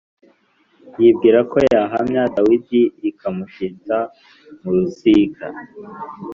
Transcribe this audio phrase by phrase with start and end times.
[0.99, 3.97] yibwira ko yahamya Dawidi rikamushita
[4.61, 5.45] mu rusika.